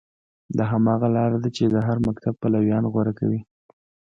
[0.57, 3.41] دا هماغه لاره ده چې د هر مکتب پلویان غوره کوي.